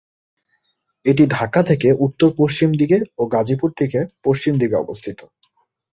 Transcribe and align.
এটি 1.05 1.23
ঢাকা 1.31 1.61
থেকে 1.63 1.89
উত্তর-পশ্চিম 2.05 2.69
দিকে 2.73 2.97
ও 3.17 3.33
গাজীপুর 3.33 3.69
থেকে 3.79 3.99
পশ্চিম 4.23 4.53
দিকে 4.57 4.75
অবস্থিত। 4.75 5.19